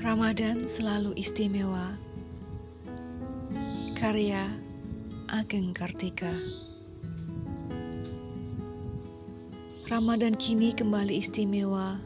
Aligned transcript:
Ramadan 0.00 0.64
selalu 0.64 1.12
istimewa. 1.12 1.92
Karya 3.92 4.48
Ageng 5.28 5.76
Kartika. 5.76 6.32
Ramadan 9.92 10.40
kini 10.40 10.72
kembali 10.72 11.20
istimewa. 11.20 12.00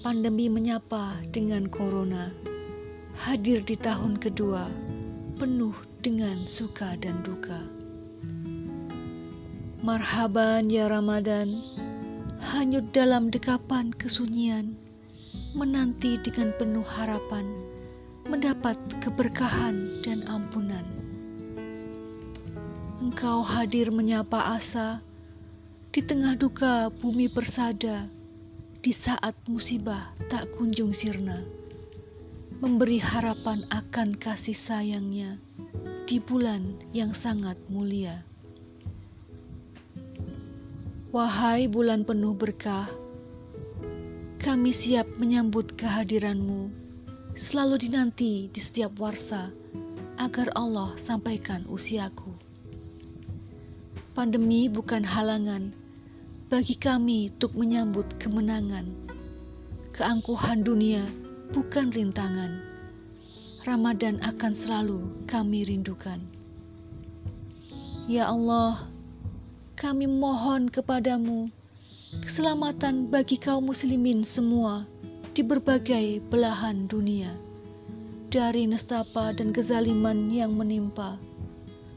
Pandemi 0.00 0.48
menyapa 0.48 1.20
dengan 1.36 1.68
corona. 1.68 2.32
Hadir 3.12 3.60
di 3.60 3.76
tahun 3.76 4.16
kedua, 4.16 4.64
penuh 5.36 5.76
dengan 6.00 6.48
suka 6.48 6.96
dan 6.96 7.20
duka. 7.20 7.60
Marhaban 9.84 10.72
ya 10.72 10.88
Ramadan, 10.88 11.60
hanyut 12.40 12.88
dalam 12.96 13.28
dekapan 13.28 13.92
kesunyian 13.92 14.80
menanti 15.56 16.20
dengan 16.20 16.52
penuh 16.60 16.84
harapan 16.84 17.48
mendapat 18.28 18.76
keberkahan 19.00 20.04
dan 20.04 20.20
ampunan. 20.28 20.84
Engkau 23.00 23.40
hadir 23.40 23.88
menyapa 23.88 24.60
asa 24.60 25.00
di 25.96 26.04
tengah 26.04 26.36
duka 26.36 26.92
bumi 27.00 27.32
persada 27.32 28.04
di 28.84 28.92
saat 28.92 29.32
musibah 29.48 30.12
tak 30.28 30.44
kunjung 30.60 30.92
sirna. 30.92 31.40
Memberi 32.60 33.00
harapan 33.00 33.64
akan 33.72 34.12
kasih 34.20 34.56
sayangnya 34.56 35.40
di 36.04 36.20
bulan 36.20 36.76
yang 36.92 37.16
sangat 37.16 37.56
mulia. 37.72 38.20
Wahai 41.16 41.64
bulan 41.64 42.04
penuh 42.04 42.36
berkah, 42.36 42.92
kami 44.46 44.70
siap 44.70 45.10
menyambut 45.18 45.74
kehadiranmu, 45.74 46.70
selalu 47.34 47.82
dinanti 47.82 48.46
di 48.54 48.62
setiap 48.62 48.94
warsa, 48.94 49.50
agar 50.22 50.54
Allah 50.54 50.94
sampaikan 50.94 51.66
usiaku. 51.66 52.30
Pandemi 54.14 54.70
bukan 54.70 55.02
halangan 55.02 55.74
bagi 56.46 56.78
kami 56.78 57.34
untuk 57.34 57.58
menyambut 57.58 58.06
kemenangan. 58.22 58.86
Keangkuhan 59.90 60.62
dunia 60.62 61.02
bukan 61.50 61.90
rintangan. 61.90 62.62
Ramadan 63.66 64.22
akan 64.22 64.54
selalu 64.54 65.26
kami 65.26 65.66
rindukan. 65.66 66.22
Ya 68.06 68.30
Allah, 68.30 68.86
kami 69.74 70.06
mohon 70.06 70.70
kepadamu 70.70 71.50
keselamatan 72.24 73.12
bagi 73.12 73.36
kaum 73.36 73.68
muslimin 73.68 74.24
semua 74.24 74.88
di 75.36 75.44
berbagai 75.44 76.24
belahan 76.32 76.88
dunia 76.88 77.36
dari 78.32 78.64
nestapa 78.64 79.36
dan 79.36 79.52
kezaliman 79.52 80.32
yang 80.32 80.56
menimpa. 80.56 81.20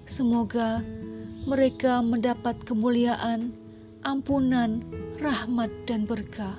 Semoga 0.09 0.83
mereka 1.47 2.03
mendapat 2.03 2.59
kemuliaan, 2.67 3.55
ampunan, 4.03 4.83
rahmat, 5.23 5.71
dan 5.87 6.03
berkah. 6.03 6.57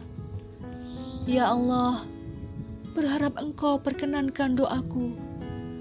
Ya 1.29 1.53
Allah, 1.53 2.09
berharap 2.97 3.37
Engkau 3.37 3.77
perkenankan 3.77 4.57
doaku 4.57 5.13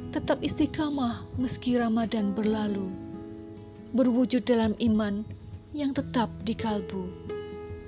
tetap 0.10 0.42
istiqamah 0.42 1.24
meski 1.38 1.78
Ramadan 1.78 2.34
berlalu, 2.34 2.90
berwujud 3.94 4.44
dalam 4.44 4.74
iman 4.82 5.22
yang 5.72 5.94
tetap 5.94 6.34
di 6.44 6.58
kalbu 6.58 7.39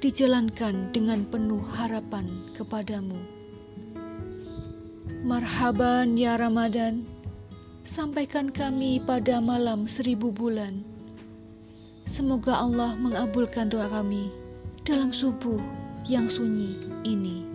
dijalankan 0.01 0.89
dengan 0.89 1.21
penuh 1.29 1.61
harapan 1.61 2.25
kepadamu. 2.57 3.21
Marhaban 5.21 6.17
ya 6.17 6.41
Ramadan, 6.41 7.05
sampaikan 7.85 8.49
kami 8.49 8.97
pada 8.97 9.37
malam 9.37 9.85
seribu 9.85 10.33
bulan. 10.33 10.81
Semoga 12.09 12.57
Allah 12.57 12.97
mengabulkan 12.97 13.69
doa 13.69 13.85
kami 13.93 14.33
dalam 14.81 15.13
subuh 15.13 15.61
yang 16.09 16.25
sunyi 16.25 16.81
ini. 17.05 17.50